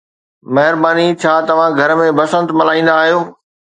[0.57, 1.03] مهرباني.
[1.23, 3.21] ڇا توهان گهر ۾ بسنت ملهائيندا آهيو؟